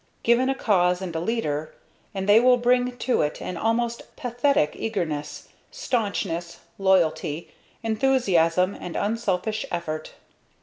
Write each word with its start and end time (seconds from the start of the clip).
Given 0.23 0.49
a 0.49 0.55
cause 0.55 0.99
and 0.99 1.15
a 1.15 1.19
leader, 1.19 1.75
and 2.11 2.27
they 2.27 2.39
will 2.39 2.57
bring 2.57 2.97
to 2.97 3.21
it 3.21 3.39
an 3.39 3.55
almost 3.55 4.01
pathetic 4.15 4.71
eagerness, 4.75 5.49
staunchness, 5.69 6.61
loyalty, 6.79 7.51
enthusiasm 7.83 8.73
and 8.79 8.95
unselfish 8.95 9.63
effort. 9.69 10.13